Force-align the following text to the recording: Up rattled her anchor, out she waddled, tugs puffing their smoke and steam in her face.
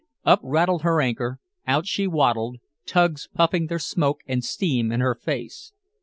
Up 0.25 0.39
rattled 0.41 0.81
her 0.81 0.99
anchor, 0.99 1.37
out 1.67 1.85
she 1.85 2.07
waddled, 2.07 2.57
tugs 2.87 3.29
puffing 3.35 3.67
their 3.67 3.77
smoke 3.77 4.21
and 4.25 4.43
steam 4.43 4.91
in 4.91 4.99
her 4.99 5.13
face. 5.13 5.73